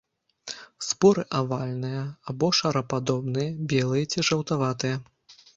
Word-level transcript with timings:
Споры 0.87 1.25
авальныя 1.41 2.01
або 2.33 2.51
шарападобныя, 2.61 3.55
белыя 3.75 4.11
ці 4.15 4.29
жаўтаватыя. 4.31 4.95